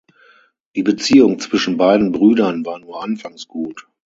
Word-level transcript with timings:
Die 0.75 0.81
Beziehung 0.81 1.37
zwischen 1.39 1.77
beiden 1.77 2.11
Brüdern 2.11 2.65
war 2.65 2.79
nur 2.79 3.03
anfangs 3.03 3.47
gut. 3.47 3.87